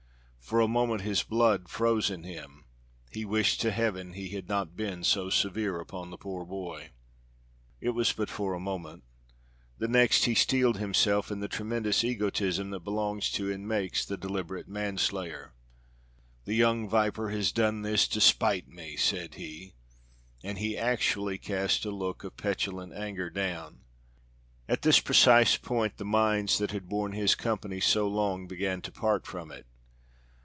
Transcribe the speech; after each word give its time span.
For 0.41 0.59
a 0.59 0.67
moment 0.67 1.03
his 1.03 1.23
blood 1.23 1.69
froze 1.69 2.09
in 2.11 2.23
him. 2.23 2.65
He 3.09 3.23
wished 3.23 3.61
to 3.61 3.71
Heaven 3.71 4.11
he 4.11 4.27
had 4.31 4.49
not 4.49 4.75
been 4.75 5.01
so 5.05 5.29
severe 5.29 5.79
upon 5.79 6.09
the 6.09 6.17
poor 6.17 6.43
boy. 6.43 6.89
It 7.79 7.91
was 7.91 8.11
but 8.11 8.27
for 8.29 8.53
a 8.53 8.59
moment. 8.59 9.05
The 9.77 9.87
next 9.87 10.25
he 10.25 10.35
steeled 10.35 10.77
himself 10.77 11.31
in 11.31 11.39
the 11.39 11.47
tremendous 11.47 12.03
egotism 12.03 12.69
that 12.71 12.81
belongs 12.83 13.31
to 13.31 13.49
and 13.49 13.65
makes 13.65 14.03
the 14.03 14.17
deliberate 14.17 14.67
manslayer. 14.67 15.53
"The 16.43 16.55
young 16.55 16.89
viper 16.89 17.29
has 17.29 17.53
done 17.53 17.83
this 17.83 18.05
to 18.09 18.19
spite 18.19 18.67
me," 18.67 18.97
said 18.97 19.35
he. 19.35 19.71
And 20.43 20.57
he 20.57 20.77
actually 20.77 21.37
cast 21.37 21.85
a 21.85 21.91
look 21.91 22.25
of 22.25 22.35
petulant 22.35 22.91
anger 22.93 23.29
down. 23.29 23.85
At 24.67 24.81
this 24.81 24.99
precise 24.99 25.55
point 25.55 25.95
the 25.95 26.03
minds 26.03 26.57
that 26.57 26.71
had 26.71 26.89
borne 26.89 27.13
his 27.13 27.35
company 27.35 27.79
so 27.79 28.05
long 28.09 28.47
began 28.49 28.81
to 28.81 28.91
part 28.91 29.25
from 29.25 29.49
it. 29.49 29.65